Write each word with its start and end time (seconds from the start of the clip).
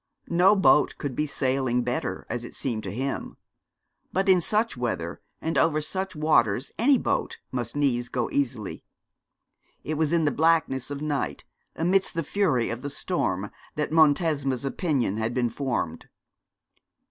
No 0.31 0.55
boat 0.55 0.95
could 0.97 1.15
be 1.15 1.27
sailing 1.27 1.83
better, 1.83 2.25
as 2.27 2.43
it 2.43 2.55
seemed 2.55 2.81
to 2.85 2.91
him; 2.91 3.37
but 4.11 4.27
in 4.27 4.41
such 4.41 4.75
weather 4.75 5.21
and 5.39 5.59
over 5.59 5.79
such 5.79 6.15
waters 6.15 6.71
any 6.79 6.97
boat 6.97 7.37
must 7.51 7.75
needs 7.75 8.09
go 8.09 8.27
easily. 8.31 8.83
It 9.83 9.99
was 9.99 10.11
in 10.11 10.25
the 10.25 10.31
blackness 10.31 10.89
of 10.89 11.03
night, 11.03 11.43
amidst 11.75 12.15
the 12.15 12.23
fury 12.23 12.71
of 12.71 12.81
the 12.81 12.89
storm, 12.89 13.51
that 13.75 13.91
Montesma's 13.91 14.65
opinion 14.65 15.17
had 15.17 15.35
been 15.35 15.51
formed. 15.51 16.09